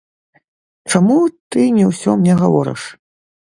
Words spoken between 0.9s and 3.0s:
Чаму ты не ўсё мне гаворыш?